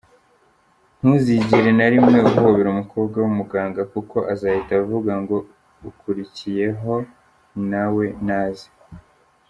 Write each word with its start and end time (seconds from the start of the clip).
Ntuzigere 0.99 1.69
na 1.77 1.87
rimwe 1.93 2.17
uhobera 2.29 2.67
umukobwa 2.71 3.15
w’umuganga 3.23 3.81
kuko 3.93 4.17
azahita 4.33 4.71
avuga 4.81 5.11
ngo"Ukurikiyeho 5.21 6.93
nawe 7.69 8.05
naze. 8.27 8.67